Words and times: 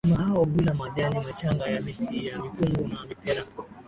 Wanyama 0.03 0.23
hao 0.25 0.43
hula 0.43 0.73
majani 0.73 1.19
machanga 1.19 1.65
ya 1.69 1.81
miti 1.81 2.25
ya 2.27 2.37
mikungu 2.39 2.87
na 2.87 3.05
mipera 3.09 3.45